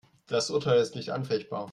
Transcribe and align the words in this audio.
Das 0.25 0.49
Urteil 0.49 0.79
ist 0.79 0.95
nicht 0.95 1.11
anfechtbar. 1.11 1.69